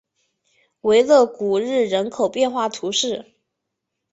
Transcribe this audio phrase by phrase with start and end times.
[0.81, 3.35] 维勒古日人口变化图示